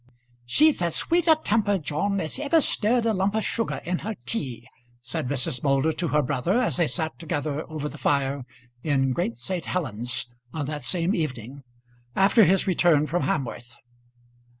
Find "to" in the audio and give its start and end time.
5.91-6.07